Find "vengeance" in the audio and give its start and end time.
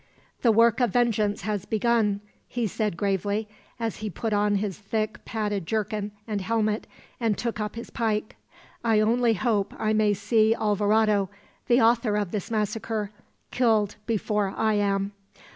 0.93-1.43